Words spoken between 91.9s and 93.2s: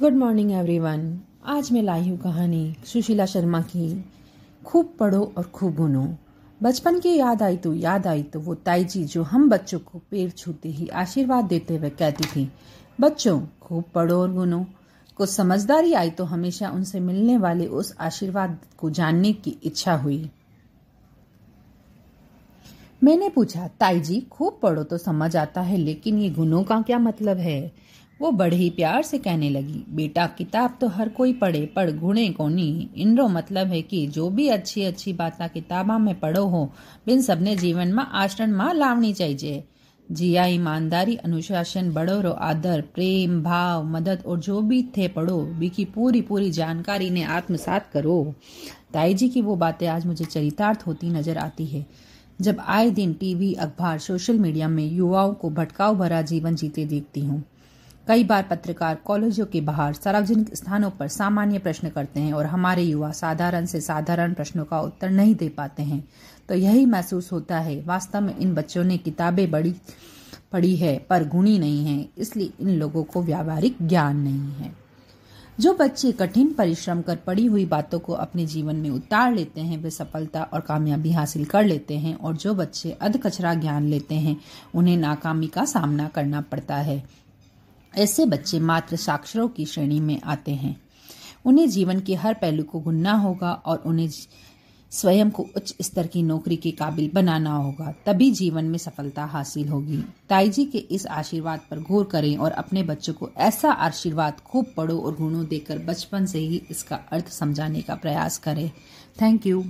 के हर पहलू को गुनना